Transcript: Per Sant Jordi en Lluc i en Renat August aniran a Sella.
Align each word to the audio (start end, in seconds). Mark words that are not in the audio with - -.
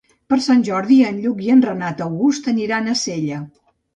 Per 0.33 0.37
Sant 0.45 0.61
Jordi 0.69 0.95
en 1.09 1.19
Lluc 1.25 1.43
i 1.49 1.51
en 1.57 1.61
Renat 1.67 2.03
August 2.05 2.51
aniran 2.53 2.89
a 2.89 2.95
Sella. 3.05 3.45